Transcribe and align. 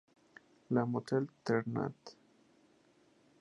La 0.71 0.83
Motte-Ternant 0.87 2.13